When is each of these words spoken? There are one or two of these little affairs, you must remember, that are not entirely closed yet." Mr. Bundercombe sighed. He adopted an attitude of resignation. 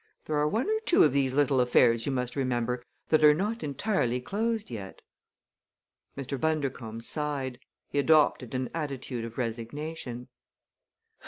There 0.25 0.35
are 0.37 0.47
one 0.47 0.67
or 0.67 0.79
two 0.79 1.03
of 1.03 1.13
these 1.13 1.35
little 1.35 1.61
affairs, 1.61 2.07
you 2.07 2.11
must 2.11 2.35
remember, 2.35 2.83
that 3.09 3.23
are 3.23 3.35
not 3.35 3.61
entirely 3.61 4.19
closed 4.19 4.71
yet." 4.71 5.03
Mr. 6.17 6.39
Bundercombe 6.41 7.03
sighed. 7.03 7.59
He 7.87 7.99
adopted 7.99 8.55
an 8.55 8.71
attitude 8.73 9.23
of 9.25 9.37
resignation. 9.37 10.29